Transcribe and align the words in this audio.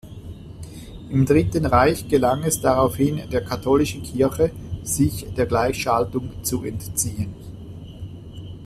Im 1.11 1.27
Dritten 1.27 1.63
Reich 1.67 2.07
gelang 2.07 2.41
es 2.43 2.59
daraufhin 2.59 3.21
der 3.31 3.43
katholischen 3.43 4.01
Kirche, 4.01 4.49
sich 4.81 5.31
der 5.35 5.45
Gleichschaltung 5.45 6.43
zu 6.43 6.63
entziehen. 6.63 7.35